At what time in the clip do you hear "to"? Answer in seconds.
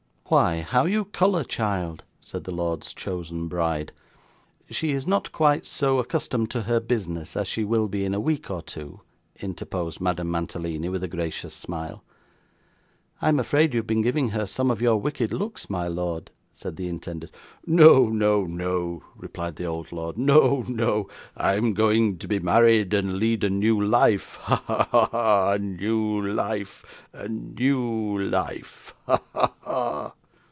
6.51-6.61, 22.19-22.27